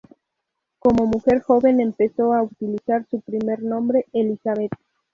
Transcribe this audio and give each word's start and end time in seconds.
Como 0.79 1.05
mujer 1.05 1.41
joven 1.43 1.79
empezó 1.79 2.33
a 2.33 2.41
utilizar 2.41 3.05
su 3.07 3.21
primer 3.21 3.61
nombre 3.61 4.07
"Elizabeth. 4.13 4.71